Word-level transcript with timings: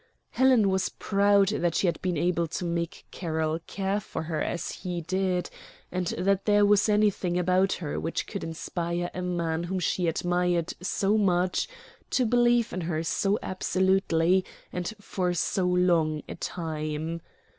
Helen 0.31 0.71
was 0.71 0.89
proud 0.89 1.49
that 1.49 1.75
she 1.75 1.85
had 1.85 2.01
been 2.01 2.17
able 2.17 2.47
to 2.47 2.65
make 2.65 3.05
Carroll 3.11 3.59
care 3.67 3.99
for 3.99 4.23
her 4.23 4.41
as 4.41 4.71
he 4.71 5.01
did, 5.01 5.51
and 5.91 6.07
that 6.17 6.45
there 6.45 6.65
was 6.65 6.89
anything 6.89 7.37
about 7.37 7.73
her 7.73 7.99
which 7.99 8.25
could 8.25 8.43
inspire 8.43 9.11
a 9.13 9.21
man 9.21 9.65
whom 9.65 9.77
she 9.79 10.07
admired 10.07 10.73
so 10.81 11.19
much, 11.19 11.67
to 12.09 12.25
believe 12.25 12.73
in 12.73 12.81
her 12.81 13.03
so 13.03 13.37
absolutely 13.43 14.43
and 14.73 14.91
for 14.99 15.35
so 15.35 15.67
long 15.67 16.23
a 16.27 16.33
time. 16.33 17.21